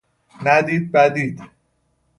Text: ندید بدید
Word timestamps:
ندید 0.45 0.91
بدید 0.91 1.41